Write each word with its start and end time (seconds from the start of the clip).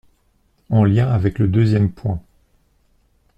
En 0.71 0.83
lien 0.83 1.11
avec 1.11 1.37
le 1.37 1.47
deuxième 1.47 1.91
point. 1.91 2.19